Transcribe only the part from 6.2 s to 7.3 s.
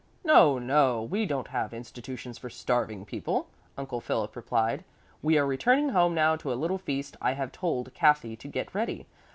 to a little feast